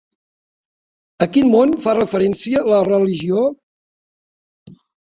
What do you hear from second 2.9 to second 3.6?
religió?